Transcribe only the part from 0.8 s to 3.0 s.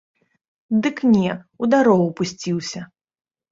Дык не, у дарогу пусціўся.